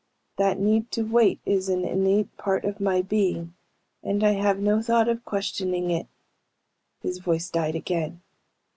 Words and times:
That 0.37 0.57
need 0.59 0.89
to 0.93 1.03
wait 1.03 1.39
is 1.45 1.69
an 1.69 1.85
innate 1.85 2.35
part 2.35 2.65
of 2.65 2.79
my 2.79 3.03
being 3.03 3.53
and 4.01 4.23
I 4.23 4.31
have 4.31 4.57
no 4.59 4.81
thought 4.81 5.07
of 5.07 5.23
questioning 5.25 5.91
it." 5.91 6.07
His 7.03 7.19
voice 7.19 7.51
died 7.51 7.75
again. 7.75 8.19